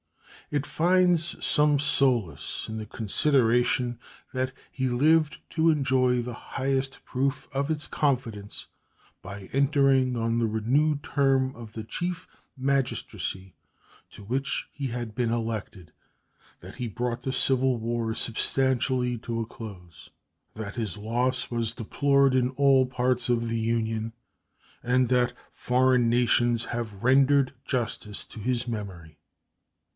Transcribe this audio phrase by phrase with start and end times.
[0.49, 3.99] It finds some solace in the consideration
[4.33, 8.65] that he lived to enjoy the highest proof of its confidence
[9.21, 12.27] by entering on the renewed term of the Chief
[12.57, 13.53] Magistracy
[14.09, 15.93] to which he had been elected;
[16.61, 20.09] that he brought the civil war substantially to a close;
[20.55, 24.11] that his loss was deplored in all parts of the Union,
[24.83, 29.19] and that foreign nations have rendered justice to his memory.